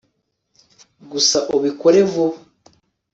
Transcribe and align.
gusa 1.11 1.37
ubikore 1.55 1.99
vuba 2.13 2.39